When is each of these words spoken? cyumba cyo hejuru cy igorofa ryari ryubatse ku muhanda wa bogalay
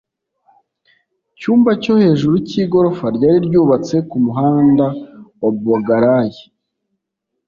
cyumba 1.39 1.71
cyo 1.83 1.93
hejuru 2.03 2.35
cy 2.47 2.53
igorofa 2.63 3.05
ryari 3.15 3.37
ryubatse 3.47 3.95
ku 4.09 4.17
muhanda 4.25 4.85
wa 5.39 5.49
bogalay 5.63 6.31